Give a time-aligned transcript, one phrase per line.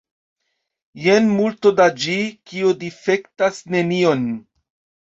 [1.03, 2.17] Jen multo da ĝi,
[2.53, 4.31] kio difektas nenion.